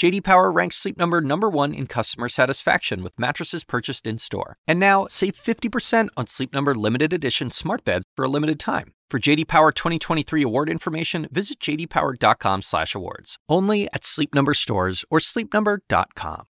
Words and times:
JD 0.00 0.24
Power 0.24 0.50
ranks 0.50 0.76
Sleep 0.76 0.96
Number 0.96 1.20
number 1.20 1.50
1 1.50 1.74
in 1.74 1.86
customer 1.86 2.30
satisfaction 2.30 3.02
with 3.02 3.18
mattresses 3.18 3.64
purchased 3.64 4.06
in-store. 4.06 4.56
And 4.66 4.80
now, 4.80 5.06
save 5.10 5.34
50% 5.34 6.08
on 6.16 6.26
Sleep 6.26 6.54
Number 6.54 6.74
limited 6.74 7.12
edition 7.12 7.50
smart 7.50 7.84
beds 7.84 8.06
for 8.16 8.24
a 8.24 8.28
limited 8.28 8.58
time. 8.58 8.94
For 9.10 9.18
JD 9.18 9.46
Power 9.46 9.72
2023 9.72 10.42
award 10.42 10.70
information, 10.70 11.28
visit 11.30 11.60
jdpower.com/awards. 11.60 13.36
Only 13.46 13.88
at 13.92 14.06
Sleep 14.06 14.34
Number 14.34 14.54
stores 14.54 15.04
or 15.10 15.18
sleepnumber.com. 15.18 16.44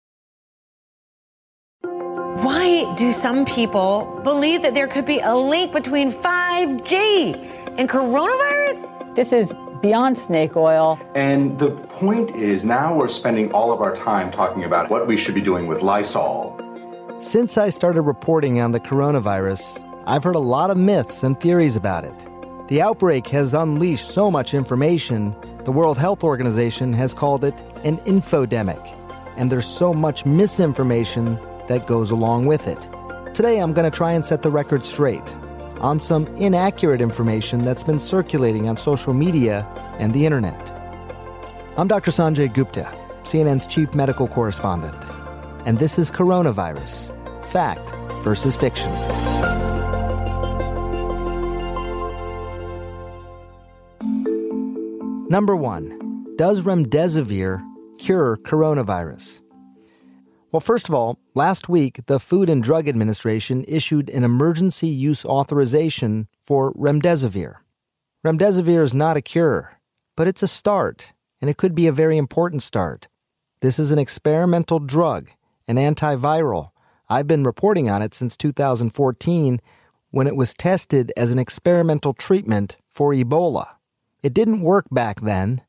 Why 2.44 2.94
do 2.98 3.12
some 3.14 3.46
people 3.46 4.20
believe 4.24 4.60
that 4.60 4.74
there 4.74 4.88
could 4.88 5.06
be 5.06 5.20
a 5.20 5.34
link 5.34 5.72
between 5.72 6.12
5G 6.12 7.32
and 7.78 7.88
coronavirus? 7.88 9.14
This 9.14 9.32
is 9.32 9.54
beyond 9.80 10.18
snake 10.18 10.56
oil. 10.56 10.98
And 11.14 11.58
the 11.58 11.70
point 11.70 12.34
is 12.34 12.64
now 12.64 12.94
we're 12.94 13.08
spending 13.08 13.52
all 13.52 13.72
of 13.72 13.80
our 13.80 13.94
time 13.94 14.30
talking 14.30 14.64
about 14.64 14.90
what 14.90 15.06
we 15.06 15.16
should 15.16 15.34
be 15.34 15.40
doing 15.40 15.66
with 15.66 15.82
Lysol. 15.82 16.56
Since 17.18 17.58
I 17.58 17.70
started 17.70 18.02
reporting 18.02 18.60
on 18.60 18.72
the 18.72 18.80
coronavirus, 18.80 19.84
I've 20.06 20.24
heard 20.24 20.36
a 20.36 20.40
lot 20.40 20.70
of 20.70 20.76
myths 20.76 21.22
and 21.22 21.38
theories 21.38 21.76
about 21.76 22.04
it. 22.04 22.28
The 22.68 22.82
outbreak 22.82 23.26
has 23.28 23.54
unleashed 23.54 24.10
so 24.10 24.30
much 24.30 24.54
information, 24.54 25.34
the 25.64 25.72
World 25.72 25.98
Health 25.98 26.22
Organization 26.22 26.92
has 26.92 27.14
called 27.14 27.44
it 27.44 27.60
an 27.84 27.96
infodemic. 27.98 28.94
And 29.36 29.50
there's 29.50 29.66
so 29.66 29.92
much 29.94 30.26
misinformation 30.26 31.38
that 31.66 31.86
goes 31.86 32.10
along 32.10 32.46
with 32.46 32.68
it. 32.68 32.88
Today, 33.34 33.60
I'm 33.60 33.72
going 33.72 33.90
to 33.90 33.96
try 33.96 34.12
and 34.12 34.24
set 34.24 34.42
the 34.42 34.50
record 34.50 34.84
straight 34.84 35.36
on 35.80 35.98
some 35.98 36.26
inaccurate 36.36 37.00
information 37.00 37.64
that's 37.64 37.84
been 37.84 37.98
circulating 37.98 38.68
on 38.68 38.76
social 38.76 39.14
media 39.14 39.66
and 39.98 40.12
the 40.12 40.26
internet. 40.26 40.70
I'm 41.76 41.88
Dr. 41.88 42.10
Sanjay 42.10 42.52
Gupta, 42.52 42.92
CNN's 43.22 43.66
chief 43.66 43.94
medical 43.94 44.28
correspondent, 44.28 44.96
and 45.64 45.78
this 45.78 45.98
is 45.98 46.10
Coronavirus 46.10 47.14
Fact 47.46 47.90
versus 48.22 48.56
Fiction. 48.56 48.90
Number 55.30 55.54
one, 55.54 56.34
does 56.36 56.62
remdesivir 56.62 57.62
cure 57.98 58.38
coronavirus? 58.38 59.40
Well, 60.50 60.60
first 60.60 60.88
of 60.88 60.94
all, 60.94 61.18
last 61.34 61.68
week, 61.68 62.00
the 62.06 62.18
Food 62.18 62.48
and 62.48 62.62
Drug 62.62 62.88
Administration 62.88 63.66
issued 63.68 64.08
an 64.08 64.24
emergency 64.24 64.86
use 64.86 65.22
authorization 65.22 66.26
for 66.40 66.72
remdesivir. 66.72 67.56
Remdesivir 68.24 68.80
is 68.80 68.94
not 68.94 69.18
a 69.18 69.22
cure, 69.22 69.78
but 70.16 70.26
it's 70.26 70.42
a 70.42 70.48
start, 70.48 71.12
and 71.42 71.50
it 71.50 71.58
could 71.58 71.74
be 71.74 71.86
a 71.86 71.92
very 71.92 72.16
important 72.16 72.62
start. 72.62 73.08
This 73.60 73.78
is 73.78 73.90
an 73.90 73.98
experimental 73.98 74.78
drug, 74.78 75.28
an 75.66 75.76
antiviral. 75.76 76.70
I've 77.10 77.26
been 77.26 77.44
reporting 77.44 77.90
on 77.90 78.00
it 78.00 78.14
since 78.14 78.34
2014 78.34 79.60
when 80.12 80.26
it 80.26 80.36
was 80.36 80.54
tested 80.54 81.12
as 81.14 81.30
an 81.30 81.38
experimental 81.38 82.14
treatment 82.14 82.78
for 82.88 83.12
Ebola. 83.12 83.68
It 84.22 84.32
didn't 84.32 84.62
work 84.62 84.86
back 84.90 85.20
then, 85.20 85.60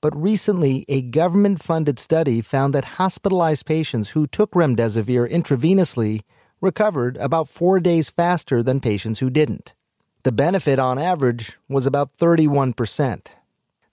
but 0.00 0.16
recently 0.16 0.84
a 0.88 1.02
government 1.02 1.62
funded 1.62 1.98
study 1.98 2.40
found 2.40 2.74
that 2.74 2.96
hospitalized 2.96 3.66
patients 3.66 4.10
who 4.10 4.26
took 4.26 4.52
remdesivir 4.52 5.30
intravenously 5.30 6.22
recovered 6.60 7.16
about 7.16 7.48
four 7.48 7.80
days 7.80 8.08
faster 8.08 8.62
than 8.62 8.80
patients 8.80 9.20
who 9.20 9.30
didn't. 9.30 9.74
The 10.22 10.32
benefit 10.32 10.78
on 10.78 10.98
average 10.98 11.58
was 11.68 11.86
about 11.86 12.12
31%. 12.12 13.26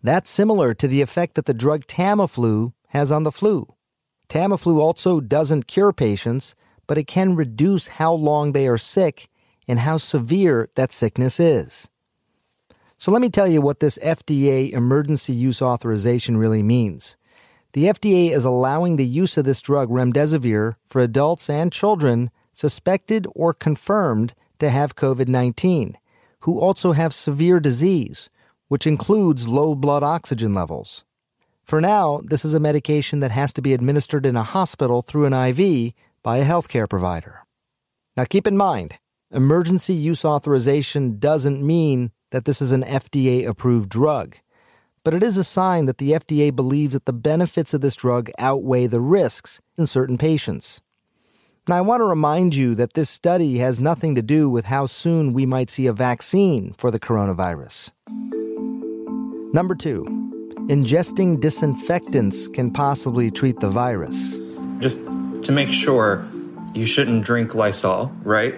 That's 0.03 0.29
similar 0.29 0.73
to 0.75 0.87
the 0.87 1.01
effect 1.01 1.35
that 1.35 1.45
the 1.45 1.53
drug 1.53 1.85
Tamiflu 1.87 2.73
has 2.89 3.11
on 3.11 3.23
the 3.23 3.31
flu. 3.31 3.67
Tamiflu 4.29 4.79
also 4.79 5.19
doesn't 5.19 5.67
cure 5.67 5.93
patients, 5.93 6.55
but 6.87 6.97
it 6.97 7.07
can 7.07 7.35
reduce 7.35 7.87
how 7.87 8.13
long 8.13 8.51
they 8.51 8.67
are 8.67 8.77
sick 8.77 9.29
and 9.67 9.79
how 9.79 9.97
severe 9.97 10.69
that 10.75 10.91
sickness 10.91 11.39
is. 11.39 11.89
So 13.05 13.11
let 13.11 13.21
me 13.21 13.29
tell 13.29 13.47
you 13.47 13.61
what 13.61 13.81
this 13.81 13.99
FDA 13.99 14.71
emergency 14.71 15.31
use 15.31 15.61
authorization 15.61 16.37
really 16.37 16.63
means. 16.63 17.17
The 17.73 17.83
FDA 17.83 18.31
is 18.31 18.45
allowing 18.45 18.95
the 18.95 19.05
use 19.05 19.37
of 19.37 19.45
this 19.45 19.61
drug, 19.61 19.89
remdesivir, 19.89 20.77
for 20.87 21.01
adults 21.01 21.47
and 21.47 21.71
children 21.71 22.31
suspected 22.51 23.27
or 23.35 23.53
confirmed 23.53 24.33
to 24.57 24.71
have 24.71 24.95
COVID 24.95 25.27
19, 25.27 25.99
who 26.39 26.59
also 26.59 26.93
have 26.93 27.13
severe 27.13 27.59
disease, 27.59 28.31
which 28.69 28.87
includes 28.87 29.47
low 29.47 29.75
blood 29.75 30.01
oxygen 30.01 30.55
levels. 30.55 31.03
For 31.63 31.79
now, 31.79 32.21
this 32.23 32.43
is 32.43 32.55
a 32.55 32.59
medication 32.59 33.19
that 33.19 33.29
has 33.29 33.53
to 33.53 33.61
be 33.61 33.75
administered 33.75 34.25
in 34.25 34.35
a 34.35 34.41
hospital 34.41 35.03
through 35.03 35.25
an 35.25 35.33
IV 35.33 35.93
by 36.23 36.37
a 36.37 36.43
healthcare 36.43 36.89
provider. 36.89 37.45
Now 38.17 38.25
keep 38.25 38.47
in 38.47 38.57
mind, 38.57 38.97
emergency 39.29 39.93
use 39.93 40.25
authorization 40.25 41.19
doesn't 41.19 41.61
mean 41.61 42.09
that 42.35 42.43
this 42.43 42.61
is 42.61 42.73
an 42.73 42.83
FDA 42.83 43.47
approved 43.47 43.87
drug. 43.87 44.35
But 45.05 45.13
it 45.13 45.23
is 45.23 45.37
a 45.37 45.43
sign 45.45 45.85
that 45.85 45.99
the 45.99 46.11
FDA 46.11 46.53
believes 46.53 46.91
that 46.91 47.05
the 47.05 47.13
benefits 47.13 47.73
of 47.73 47.79
this 47.79 47.95
drug 47.95 48.29
outweigh 48.37 48.87
the 48.87 48.99
risks 48.99 49.61
in 49.77 49.85
certain 49.85 50.17
patients. 50.17 50.81
Now, 51.65 51.77
I 51.77 51.81
want 51.81 52.01
to 52.01 52.05
remind 52.05 52.53
you 52.53 52.75
that 52.75 52.93
this 52.93 53.09
study 53.09 53.59
has 53.59 53.79
nothing 53.79 54.15
to 54.15 54.21
do 54.21 54.49
with 54.49 54.65
how 54.65 54.85
soon 54.85 55.31
we 55.31 55.45
might 55.45 55.69
see 55.69 55.87
a 55.87 55.93
vaccine 55.93 56.73
for 56.77 56.91
the 56.91 56.99
coronavirus. 56.99 57.93
Number 59.53 59.73
two, 59.73 60.03
ingesting 60.67 61.39
disinfectants 61.39 62.49
can 62.49 62.69
possibly 62.69 63.31
treat 63.31 63.61
the 63.61 63.69
virus. 63.69 64.41
Just 64.79 64.99
to 65.43 65.53
make 65.53 65.71
sure, 65.71 66.27
you 66.73 66.85
shouldn't 66.85 67.23
drink 67.23 67.55
Lysol, 67.55 68.11
right? 68.23 68.55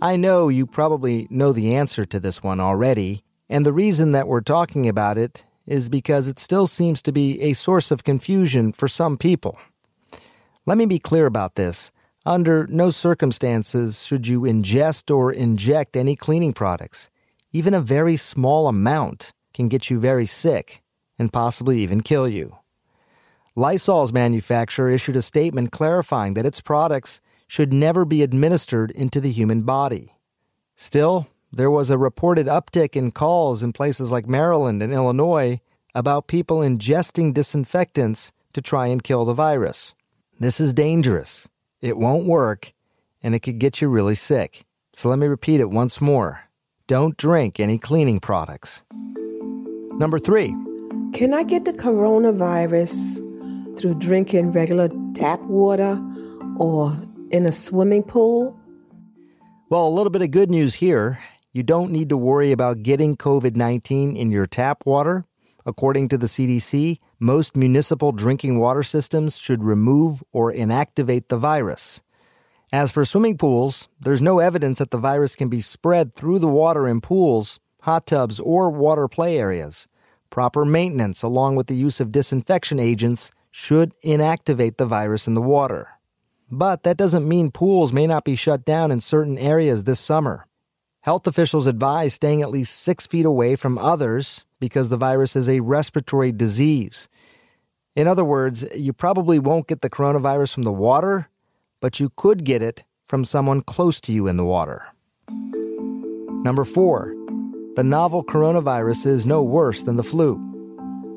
I 0.00 0.16
know 0.16 0.48
you 0.48 0.66
probably 0.66 1.26
know 1.30 1.52
the 1.52 1.74
answer 1.74 2.04
to 2.04 2.20
this 2.20 2.42
one 2.42 2.60
already, 2.60 3.22
and 3.48 3.64
the 3.64 3.72
reason 3.72 4.12
that 4.12 4.28
we're 4.28 4.42
talking 4.42 4.86
about 4.86 5.16
it 5.16 5.46
is 5.66 5.88
because 5.88 6.28
it 6.28 6.38
still 6.38 6.66
seems 6.66 7.00
to 7.02 7.12
be 7.12 7.40
a 7.40 7.54
source 7.54 7.90
of 7.90 8.04
confusion 8.04 8.72
for 8.72 8.88
some 8.88 9.16
people. 9.16 9.58
Let 10.66 10.76
me 10.76 10.84
be 10.84 10.98
clear 10.98 11.24
about 11.24 11.54
this. 11.54 11.92
Under 12.26 12.66
no 12.66 12.90
circumstances 12.90 14.04
should 14.04 14.28
you 14.28 14.42
ingest 14.42 15.14
or 15.14 15.32
inject 15.32 15.96
any 15.96 16.14
cleaning 16.14 16.52
products. 16.52 17.08
Even 17.52 17.72
a 17.72 17.80
very 17.80 18.18
small 18.18 18.68
amount 18.68 19.32
can 19.54 19.68
get 19.68 19.88
you 19.88 19.98
very 19.98 20.26
sick 20.26 20.82
and 21.18 21.32
possibly 21.32 21.80
even 21.80 22.02
kill 22.02 22.28
you. 22.28 22.58
Lysol's 23.54 24.12
manufacturer 24.12 24.90
issued 24.90 25.16
a 25.16 25.22
statement 25.22 25.72
clarifying 25.72 26.34
that 26.34 26.44
its 26.44 26.60
products 26.60 27.22
should 27.46 27.72
never 27.72 28.04
be 28.04 28.22
administered 28.22 28.90
into 28.90 29.20
the 29.20 29.30
human 29.30 29.62
body. 29.62 30.14
Still, 30.74 31.28
there 31.52 31.70
was 31.70 31.90
a 31.90 31.98
reported 31.98 32.46
uptick 32.46 32.96
in 32.96 33.12
calls 33.12 33.62
in 33.62 33.72
places 33.72 34.12
like 34.12 34.28
Maryland 34.28 34.82
and 34.82 34.92
Illinois 34.92 35.60
about 35.94 36.26
people 36.26 36.58
ingesting 36.58 37.32
disinfectants 37.32 38.32
to 38.52 38.60
try 38.60 38.88
and 38.88 39.02
kill 39.02 39.24
the 39.24 39.32
virus. 39.32 39.94
This 40.38 40.60
is 40.60 40.74
dangerous. 40.74 41.48
It 41.80 41.96
won't 41.96 42.26
work, 42.26 42.72
and 43.22 43.34
it 43.34 43.40
could 43.40 43.58
get 43.58 43.80
you 43.80 43.88
really 43.88 44.14
sick. 44.14 44.64
So 44.92 45.08
let 45.08 45.18
me 45.18 45.26
repeat 45.26 45.60
it 45.60 45.70
once 45.70 46.00
more. 46.00 46.40
Don't 46.86 47.16
drink 47.16 47.58
any 47.58 47.78
cleaning 47.78 48.20
products. 48.20 48.82
Number 49.98 50.18
three. 50.18 50.54
Can 51.14 51.32
I 51.32 51.42
get 51.42 51.64
the 51.64 51.72
coronavirus 51.72 53.78
through 53.78 53.94
drinking 53.94 54.52
regular 54.52 54.90
tap 55.14 55.40
water 55.42 55.98
or 56.58 56.94
in 57.30 57.46
a 57.46 57.52
swimming 57.52 58.02
pool? 58.02 58.58
Well, 59.68 59.86
a 59.86 59.90
little 59.90 60.10
bit 60.10 60.22
of 60.22 60.30
good 60.30 60.50
news 60.50 60.74
here. 60.74 61.18
You 61.52 61.62
don't 61.62 61.90
need 61.90 62.10
to 62.10 62.16
worry 62.16 62.52
about 62.52 62.82
getting 62.82 63.16
COVID 63.16 63.56
19 63.56 64.16
in 64.16 64.30
your 64.30 64.46
tap 64.46 64.86
water. 64.86 65.24
According 65.64 66.08
to 66.08 66.18
the 66.18 66.26
CDC, 66.26 66.98
most 67.18 67.56
municipal 67.56 68.12
drinking 68.12 68.58
water 68.58 68.84
systems 68.84 69.36
should 69.38 69.64
remove 69.64 70.22
or 70.32 70.52
inactivate 70.52 71.28
the 71.28 71.38
virus. 71.38 72.02
As 72.72 72.92
for 72.92 73.04
swimming 73.04 73.36
pools, 73.36 73.88
there's 74.00 74.22
no 74.22 74.38
evidence 74.38 74.78
that 74.78 74.90
the 74.90 74.98
virus 74.98 75.34
can 75.34 75.48
be 75.48 75.60
spread 75.60 76.14
through 76.14 76.38
the 76.38 76.48
water 76.48 76.86
in 76.86 77.00
pools, 77.00 77.58
hot 77.80 78.06
tubs, 78.06 78.38
or 78.38 78.70
water 78.70 79.08
play 79.08 79.38
areas. 79.38 79.88
Proper 80.30 80.64
maintenance, 80.64 81.22
along 81.22 81.56
with 81.56 81.66
the 81.66 81.74
use 81.74 82.00
of 82.00 82.10
disinfection 82.10 82.78
agents, 82.78 83.30
should 83.50 83.98
inactivate 84.04 84.76
the 84.76 84.86
virus 84.86 85.26
in 85.26 85.34
the 85.34 85.42
water. 85.42 85.95
But 86.50 86.84
that 86.84 86.96
doesn't 86.96 87.28
mean 87.28 87.50
pools 87.50 87.92
may 87.92 88.06
not 88.06 88.24
be 88.24 88.36
shut 88.36 88.64
down 88.64 88.90
in 88.90 89.00
certain 89.00 89.36
areas 89.38 89.84
this 89.84 90.00
summer. 90.00 90.46
Health 91.00 91.26
officials 91.26 91.66
advise 91.66 92.14
staying 92.14 92.42
at 92.42 92.50
least 92.50 92.80
six 92.80 93.06
feet 93.06 93.26
away 93.26 93.56
from 93.56 93.78
others 93.78 94.44
because 94.60 94.88
the 94.88 94.96
virus 94.96 95.36
is 95.36 95.48
a 95.48 95.60
respiratory 95.60 96.32
disease. 96.32 97.08
In 97.94 98.06
other 98.06 98.24
words, 98.24 98.66
you 98.76 98.92
probably 98.92 99.38
won't 99.38 99.68
get 99.68 99.80
the 99.80 99.90
coronavirus 99.90 100.54
from 100.54 100.64
the 100.64 100.72
water, 100.72 101.28
but 101.80 102.00
you 102.00 102.10
could 102.16 102.44
get 102.44 102.62
it 102.62 102.84
from 103.08 103.24
someone 103.24 103.60
close 103.60 104.00
to 104.02 104.12
you 104.12 104.26
in 104.26 104.36
the 104.36 104.44
water. 104.44 104.86
Number 105.28 106.64
four, 106.64 107.14
the 107.76 107.84
novel 107.84 108.24
coronavirus 108.24 109.06
is 109.06 109.26
no 109.26 109.42
worse 109.42 109.82
than 109.82 109.96
the 109.96 110.04
flu. 110.04 110.55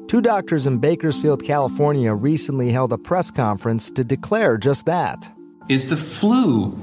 Two 0.09 0.21
doctors 0.21 0.65
in 0.65 0.79
Bakersfield, 0.79 1.43
California 1.43 2.15
recently 2.15 2.71
held 2.71 2.91
a 2.91 2.97
press 2.97 3.29
conference 3.29 3.91
to 3.91 4.03
declare 4.03 4.57
just 4.57 4.87
that. 4.87 5.31
Is 5.69 5.91
the 5.91 5.97
flu 5.97 6.75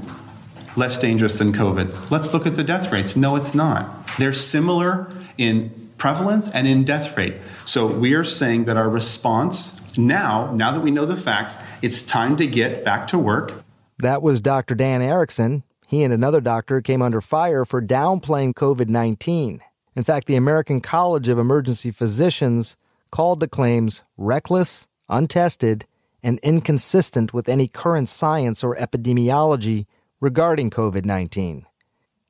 less 0.77 0.97
dangerous 0.97 1.39
than 1.39 1.53
COVID? 1.53 2.13
Let's 2.13 2.33
look 2.33 2.47
at 2.47 2.55
the 2.55 2.63
death 2.63 2.93
rates. 2.93 3.17
No, 3.17 3.35
it's 3.35 3.53
not. 3.53 4.09
They're 4.17 4.33
similar 4.33 5.09
in 5.39 5.91
prevalence 5.99 6.49
and 6.51 6.69
in 6.69 6.85
death 6.85 7.17
rate. 7.17 7.35
So 7.65 7.89
we 7.89 8.15
are 8.15 8.23
saying 8.23 8.67
that 8.67 8.77
our 8.77 8.89
response 8.89 9.99
now, 9.99 10.53
now 10.55 10.71
that 10.71 10.83
we 10.83 10.93
know 10.93 11.05
the 11.05 11.17
facts, 11.17 11.57
it's 11.83 12.03
time 12.03 12.37
to 12.37 12.47
get 12.47 12.85
back 12.85 13.09
to 13.09 13.19
work. 13.19 13.55
That 13.99 14.23
was 14.23 14.41
Dr. 14.41 14.77
Dan 14.77 15.03
Erickson. 15.03 15.65
He 15.89 16.05
and 16.05 16.13
another 16.13 16.41
doctor 16.41 16.81
came 16.81 17.03
under 17.03 17.21
fire 17.21 17.65
for 17.65 17.83
downplaying 17.83 18.55
COVID 18.55 18.89
19. 18.89 19.63
In 19.97 20.05
fact, 20.05 20.29
the 20.29 20.37
American 20.37 20.81
College 20.81 21.29
of 21.29 21.41
Emergency 21.41 21.91
Physicians 21.91 22.77
called 23.11 23.41
the 23.41 23.49
claims 23.49 24.03
reckless, 24.17 24.89
untested, 25.09 25.87
and 26.23 26.41
inconsistent 26.41 27.33
with 27.33 27.49
any 27.49 27.69
current 27.69 28.09
science 28.09 28.65
or 28.65 28.77
epidemiology 28.77 29.87
regarding 30.21 30.71
COVID 30.71 31.05
19. 31.05 31.67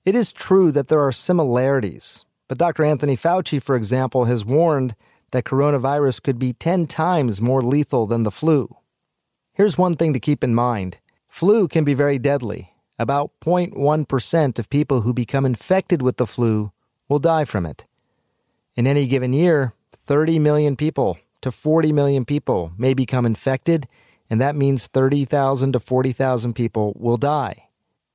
It 0.04 0.14
is 0.14 0.32
true 0.32 0.70
that 0.72 0.88
there 0.88 1.00
are 1.00 1.12
similarities, 1.12 2.24
but 2.48 2.58
Dr. 2.58 2.84
Anthony 2.84 3.16
Fauci, 3.16 3.60
for 3.60 3.74
example, 3.74 4.26
has 4.26 4.44
warned 4.44 4.94
that 5.32 5.44
coronavirus 5.44 6.22
could 6.22 6.38
be 6.38 6.52
10 6.52 6.86
times 6.86 7.40
more 7.40 7.62
lethal 7.62 8.06
than 8.06 8.22
the 8.22 8.30
flu. 8.30 8.76
Here's 9.52 9.78
one 9.78 9.96
thing 9.96 10.12
to 10.12 10.20
keep 10.20 10.44
in 10.44 10.54
mind 10.54 10.98
flu 11.28 11.66
can 11.68 11.84
be 11.84 11.94
very 11.94 12.18
deadly. 12.18 12.72
About 12.98 13.30
0.1% 13.40 14.58
of 14.58 14.70
people 14.70 15.02
who 15.02 15.12
become 15.12 15.44
infected 15.44 16.00
with 16.00 16.16
the 16.16 16.26
flu 16.26 16.72
will 17.08 17.18
die 17.18 17.44
from 17.44 17.66
it. 17.66 17.84
In 18.74 18.86
any 18.86 19.06
given 19.06 19.32
year, 19.32 19.74
30 20.06 20.38
million 20.38 20.76
people 20.76 21.18
to 21.40 21.50
40 21.50 21.92
million 21.92 22.24
people 22.24 22.72
may 22.78 22.94
become 22.94 23.26
infected, 23.26 23.88
and 24.30 24.40
that 24.40 24.54
means 24.54 24.86
30,000 24.86 25.72
to 25.72 25.80
40,000 25.80 26.52
people 26.54 26.92
will 26.96 27.16
die. 27.16 27.68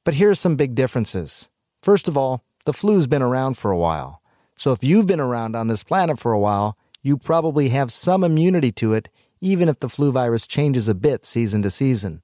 But 0.06 0.16
here's 0.16 0.40
some 0.40 0.56
big 0.56 0.74
differences. 0.74 1.50
First 1.84 2.08
of 2.08 2.18
all, 2.18 2.44
the 2.66 2.74
flu's 2.74 3.08
been 3.08 3.22
around 3.22 3.58
for 3.58 3.72
a 3.72 3.78
while. 3.78 4.22
So 4.56 4.72
if 4.72 4.84
you've 4.84 5.08
been 5.08 5.20
around 5.20 5.56
on 5.56 5.68
this 5.68 5.84
planet 5.84 6.18
for 6.18 6.32
a 6.32 6.40
while, 6.40 6.78
you 7.02 7.18
probably 7.18 7.70
have 7.70 7.92
some 7.92 8.24
immunity 8.24 8.72
to 8.74 8.94
it, 8.94 9.10
even 9.42 9.68
if 9.68 9.80
the 9.80 9.90
flu 9.90 10.12
virus 10.12 10.48
changes 10.48 10.88
a 10.88 10.96
bit 10.96 11.26
season 11.26 11.62
to 11.64 11.70
season. 11.70 12.22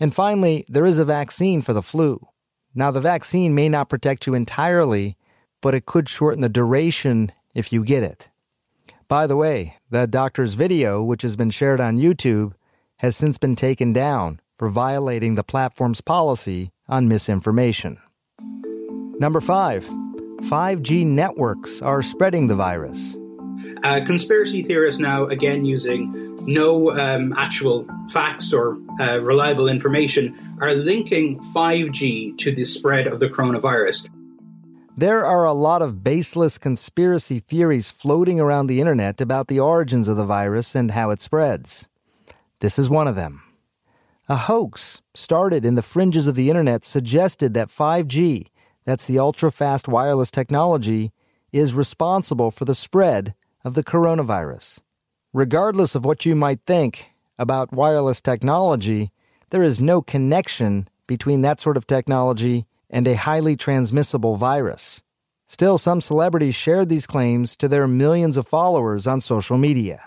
And 0.00 0.14
finally, 0.14 0.64
there 0.68 0.86
is 0.86 0.98
a 0.98 1.04
vaccine 1.04 1.60
for 1.60 1.72
the 1.72 1.82
flu. 1.82 2.26
Now, 2.74 2.90
the 2.90 3.00
vaccine 3.00 3.54
may 3.54 3.68
not 3.68 3.90
protect 3.90 4.26
you 4.26 4.34
entirely, 4.34 5.16
but 5.60 5.74
it 5.74 5.84
could 5.84 6.08
shorten 6.08 6.40
the 6.40 6.48
duration 6.48 7.30
if 7.54 7.72
you 7.72 7.84
get 7.84 8.02
it. 8.02 8.30
By 9.12 9.26
the 9.26 9.36
way, 9.36 9.76
that 9.90 10.10
doctor's 10.10 10.54
video, 10.54 11.02
which 11.02 11.20
has 11.20 11.36
been 11.36 11.50
shared 11.50 11.80
on 11.82 11.98
YouTube, 11.98 12.54
has 13.00 13.14
since 13.14 13.36
been 13.36 13.54
taken 13.54 13.92
down 13.92 14.40
for 14.56 14.68
violating 14.68 15.34
the 15.34 15.44
platform's 15.44 16.00
policy 16.00 16.70
on 16.88 17.08
misinformation. 17.08 17.98
Number 19.20 19.42
five, 19.42 19.84
5G 19.84 21.04
networks 21.04 21.82
are 21.82 22.00
spreading 22.00 22.46
the 22.46 22.54
virus. 22.54 23.18
Uh, 23.84 24.00
conspiracy 24.06 24.62
theorists 24.62 24.98
now, 24.98 25.26
again 25.26 25.66
using 25.66 26.34
no 26.46 26.98
um, 26.98 27.34
actual 27.34 27.86
facts 28.08 28.50
or 28.50 28.78
uh, 28.98 29.20
reliable 29.20 29.68
information, 29.68 30.56
are 30.62 30.72
linking 30.72 31.38
5G 31.54 32.38
to 32.38 32.50
the 32.50 32.64
spread 32.64 33.06
of 33.06 33.20
the 33.20 33.28
coronavirus. 33.28 34.08
There 34.94 35.24
are 35.24 35.46
a 35.46 35.54
lot 35.54 35.80
of 35.80 36.04
baseless 36.04 36.58
conspiracy 36.58 37.38
theories 37.38 37.90
floating 37.90 38.38
around 38.38 38.66
the 38.66 38.78
internet 38.78 39.22
about 39.22 39.48
the 39.48 39.58
origins 39.58 40.06
of 40.06 40.18
the 40.18 40.24
virus 40.26 40.74
and 40.74 40.90
how 40.90 41.10
it 41.10 41.18
spreads. 41.18 41.88
This 42.60 42.78
is 42.78 42.90
one 42.90 43.08
of 43.08 43.16
them. 43.16 43.42
A 44.28 44.36
hoax 44.36 45.00
started 45.14 45.64
in 45.64 45.76
the 45.76 45.82
fringes 45.82 46.26
of 46.26 46.34
the 46.34 46.50
internet 46.50 46.84
suggested 46.84 47.54
that 47.54 47.68
5G, 47.68 48.48
that's 48.84 49.06
the 49.06 49.18
ultra 49.18 49.50
fast 49.50 49.88
wireless 49.88 50.30
technology, 50.30 51.10
is 51.52 51.74
responsible 51.74 52.50
for 52.50 52.66
the 52.66 52.74
spread 52.74 53.34
of 53.64 53.72
the 53.72 53.84
coronavirus. 53.84 54.80
Regardless 55.32 55.94
of 55.94 56.04
what 56.04 56.26
you 56.26 56.36
might 56.36 56.60
think 56.66 57.12
about 57.38 57.72
wireless 57.72 58.20
technology, 58.20 59.10
there 59.48 59.62
is 59.62 59.80
no 59.80 60.02
connection 60.02 60.86
between 61.06 61.40
that 61.40 61.60
sort 61.60 61.78
of 61.78 61.86
technology 61.86 62.66
and 62.92 63.08
a 63.08 63.16
highly 63.16 63.56
transmissible 63.56 64.36
virus. 64.36 65.02
Still, 65.46 65.78
some 65.78 66.00
celebrities 66.00 66.54
shared 66.54 66.88
these 66.88 67.06
claims 67.06 67.56
to 67.56 67.68
their 67.68 67.88
millions 67.88 68.36
of 68.36 68.46
followers 68.46 69.06
on 69.06 69.20
social 69.20 69.58
media. 69.58 70.02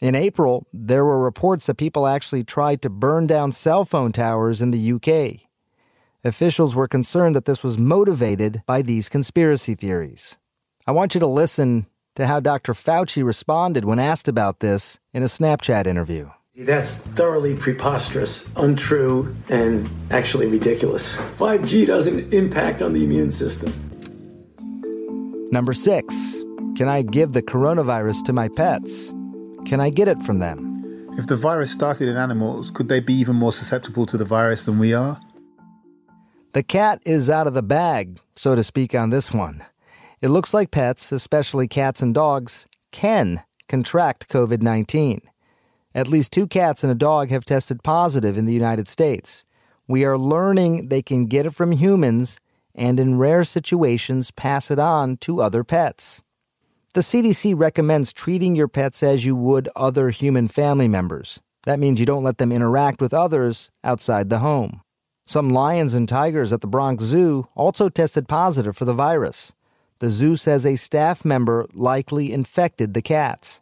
In 0.00 0.14
April, 0.14 0.66
there 0.72 1.04
were 1.04 1.18
reports 1.18 1.66
that 1.66 1.76
people 1.76 2.06
actually 2.06 2.44
tried 2.44 2.82
to 2.82 2.90
burn 2.90 3.26
down 3.26 3.52
cell 3.52 3.84
phone 3.84 4.12
towers 4.12 4.60
in 4.60 4.70
the 4.70 4.92
UK. 4.92 5.48
Officials 6.24 6.76
were 6.76 6.86
concerned 6.86 7.34
that 7.34 7.44
this 7.44 7.64
was 7.64 7.78
motivated 7.78 8.62
by 8.66 8.82
these 8.82 9.08
conspiracy 9.08 9.74
theories. 9.74 10.36
I 10.86 10.92
want 10.92 11.14
you 11.14 11.20
to 11.20 11.26
listen 11.26 11.86
to 12.14 12.26
how 12.26 12.40
Dr. 12.40 12.72
Fauci 12.72 13.24
responded 13.24 13.84
when 13.84 13.98
asked 13.98 14.28
about 14.28 14.60
this 14.60 14.98
in 15.12 15.22
a 15.22 15.26
Snapchat 15.26 15.86
interview. 15.86 16.30
That's 16.58 16.96
thoroughly 16.96 17.54
preposterous, 17.54 18.50
untrue, 18.56 19.32
and 19.48 19.88
actually 20.10 20.48
ridiculous. 20.48 21.16
5G 21.16 21.86
doesn't 21.86 22.34
impact 22.34 22.82
on 22.82 22.92
the 22.92 23.04
immune 23.04 23.30
system. 23.30 23.72
Number 25.52 25.72
six, 25.72 26.42
can 26.76 26.88
I 26.88 27.02
give 27.02 27.32
the 27.32 27.42
coronavirus 27.42 28.24
to 28.24 28.32
my 28.32 28.48
pets? 28.48 29.14
Can 29.66 29.80
I 29.80 29.90
get 29.90 30.08
it 30.08 30.20
from 30.22 30.40
them? 30.40 31.06
If 31.16 31.28
the 31.28 31.36
virus 31.36 31.70
started 31.70 32.08
in 32.08 32.16
animals, 32.16 32.72
could 32.72 32.88
they 32.88 32.98
be 32.98 33.14
even 33.14 33.36
more 33.36 33.52
susceptible 33.52 34.04
to 34.06 34.16
the 34.16 34.24
virus 34.24 34.64
than 34.64 34.80
we 34.80 34.92
are? 34.92 35.20
The 36.54 36.64
cat 36.64 37.00
is 37.06 37.30
out 37.30 37.46
of 37.46 37.54
the 37.54 37.62
bag, 37.62 38.18
so 38.34 38.56
to 38.56 38.64
speak, 38.64 38.96
on 38.96 39.10
this 39.10 39.32
one. 39.32 39.64
It 40.20 40.30
looks 40.30 40.52
like 40.52 40.72
pets, 40.72 41.12
especially 41.12 41.68
cats 41.68 42.02
and 42.02 42.12
dogs, 42.12 42.66
can 42.90 43.44
contract 43.68 44.28
COVID 44.28 44.60
19. 44.60 45.20
At 45.98 46.06
least 46.06 46.30
two 46.30 46.46
cats 46.46 46.84
and 46.84 46.92
a 46.92 46.94
dog 46.94 47.30
have 47.30 47.44
tested 47.44 47.82
positive 47.82 48.36
in 48.36 48.46
the 48.46 48.52
United 48.52 48.86
States. 48.86 49.44
We 49.88 50.04
are 50.04 50.16
learning 50.16 50.90
they 50.90 51.02
can 51.02 51.24
get 51.24 51.44
it 51.44 51.56
from 51.56 51.72
humans 51.72 52.38
and, 52.72 53.00
in 53.00 53.18
rare 53.18 53.42
situations, 53.42 54.30
pass 54.30 54.70
it 54.70 54.78
on 54.78 55.16
to 55.16 55.42
other 55.42 55.64
pets. 55.64 56.22
The 56.94 57.00
CDC 57.00 57.52
recommends 57.58 58.12
treating 58.12 58.54
your 58.54 58.68
pets 58.68 59.02
as 59.02 59.26
you 59.26 59.34
would 59.34 59.68
other 59.74 60.10
human 60.10 60.46
family 60.46 60.86
members. 60.86 61.40
That 61.64 61.80
means 61.80 61.98
you 61.98 62.06
don't 62.06 62.22
let 62.22 62.38
them 62.38 62.52
interact 62.52 63.00
with 63.00 63.12
others 63.12 63.68
outside 63.82 64.30
the 64.30 64.38
home. 64.38 64.82
Some 65.26 65.50
lions 65.50 65.94
and 65.94 66.08
tigers 66.08 66.52
at 66.52 66.60
the 66.60 66.68
Bronx 66.68 67.02
Zoo 67.02 67.48
also 67.56 67.88
tested 67.88 68.28
positive 68.28 68.76
for 68.76 68.84
the 68.84 68.94
virus. 68.94 69.52
The 69.98 70.10
zoo 70.10 70.36
says 70.36 70.64
a 70.64 70.76
staff 70.76 71.24
member 71.24 71.66
likely 71.74 72.32
infected 72.32 72.94
the 72.94 73.02
cats. 73.02 73.60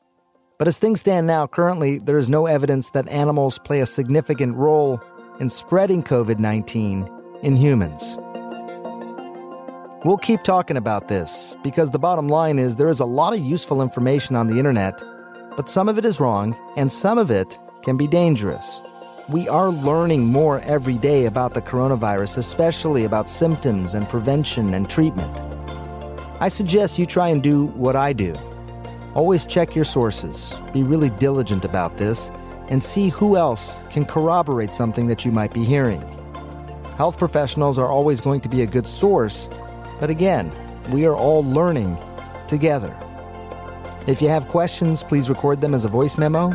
But 0.59 0.69
as 0.69 0.79
things 0.79 1.01
stand 1.01 1.27
now, 1.27 1.47
currently, 1.47 1.99
there 1.99 2.17
is 2.17 2.31
no 2.31 2.47
evidence 2.47 2.91
that 2.91 3.09
animals 3.09 3.59
play 3.59 3.81
a 3.81 3.87
significant 3.87 4.57
role 4.57 5.01
in 5.39 5.51
spreading 5.51 6.03
COVID 6.03 6.39
19 6.39 7.11
in 7.43 7.57
humans. 7.57 8.17
We'll 10.05 10.17
keep 10.17 10.43
talking 10.43 10.79
about 10.79 11.09
this 11.09 11.57
because 11.63 11.91
the 11.91 11.99
bottom 11.99 12.29
line 12.29 12.59
is 12.59 12.77
there 12.77 12.89
is 12.89 13.01
a 13.01 13.05
lot 13.05 13.35
of 13.35 13.41
useful 13.41 13.83
information 13.83 14.35
on 14.35 14.47
the 14.47 14.59
internet, 14.59 15.03
but 15.57 15.69
some 15.69 15.89
of 15.89 15.99
it 15.99 16.07
is 16.07 16.21
wrong 16.21 16.57
and 16.77 16.91
some 16.91 17.19
of 17.19 17.31
it 17.31 17.59
can 17.83 17.99
be 17.99 18.07
dangerous. 18.07 18.81
We 19.29 19.49
are 19.49 19.71
learning 19.71 20.27
more 20.27 20.61
every 20.61 20.97
day 20.97 21.27
about 21.27 21.53
the 21.53 21.61
coronavirus, 21.61 22.39
especially 22.39 23.05
about 23.05 23.29
symptoms 23.29 23.93
and 23.93 24.09
prevention 24.09 24.73
and 24.73 24.89
treatment. 24.89 25.39
I 26.41 26.49
suggest 26.49 26.99
you 26.99 27.05
try 27.05 27.29
and 27.29 27.43
do 27.43 27.67
what 27.69 27.97
I 27.97 28.13
do. 28.13 28.35
Always 29.17 29.45
check 29.45 29.75
your 29.75 29.85
sources, 29.85 30.55
be 30.73 30.85
really 30.85 31.11
diligent 31.11 31.65
about 31.65 31.97
this, 31.97 32.31
and 32.69 32.83
see 32.83 33.09
who 33.09 33.37
else 33.37 33.83
can 33.91 34.05
corroborate 34.05 34.73
something 34.73 35.09
that 35.09 35.25
you 35.25 35.33
might 35.33 35.53
be 35.53 35.65
hearing. 35.65 36.03
Health 36.97 37.19
professionals 37.19 37.79
are 37.79 37.89
always 37.89 38.21
going 38.21 38.41
to 38.43 38.49
be 38.49 38.63
a 38.63 38.67
good 38.67 38.87
source 38.87 39.51
but 39.99 40.11
again, 40.11 40.53
we 40.91 41.07
are 41.07 41.17
all 41.17 41.45
learning 41.45 41.99
together. 42.47 42.95
If 44.07 44.23
you 44.23 44.29
have 44.29 44.49
questions, 44.49 45.03
please 45.03 45.29
record 45.29 45.61
them 45.61 45.75
as 45.75 45.85
a 45.85 45.89
voice 45.89 46.17
memo 46.19 46.53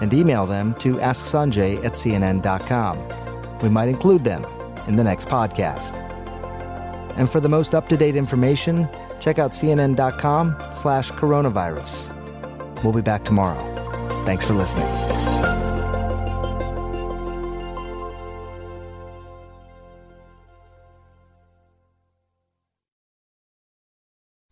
and 0.00 0.12
email 0.12 0.46
them 0.46 0.74
to 0.74 0.94
asksanjay 0.96 1.84
at 1.84 1.92
cnn.com. 1.92 3.58
We 3.60 3.68
might 3.68 3.88
include 3.88 4.24
them 4.24 4.44
in 4.86 4.96
the 4.96 5.04
next 5.04 5.28
podcast. 5.28 5.96
And 7.16 7.30
for 7.30 7.40
the 7.40 7.48
most 7.48 7.74
up-to-date 7.74 8.16
information, 8.16 8.88
check 9.20 9.38
out 9.38 9.52
cnn.com 9.52 10.56
slash 10.74 11.10
coronavirus. 11.12 12.14
We'll 12.84 12.92
be 12.92 13.02
back 13.02 13.24
tomorrow. 13.24 13.62
Thanks 14.24 14.46
for 14.46 14.54
listening. 14.54 15.17